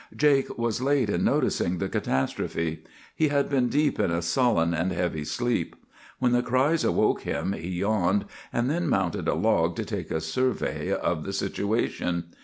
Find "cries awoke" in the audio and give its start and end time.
6.41-7.21